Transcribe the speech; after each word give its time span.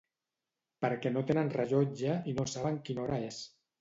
Perquè 0.85 1.11
no 1.13 1.23
tenen 1.31 1.53
rellotge 1.57 2.17
i 2.33 2.37
no 2.39 2.47
saben 2.55 2.81
quina 2.89 3.05
hora 3.05 3.21
és. 3.29 3.43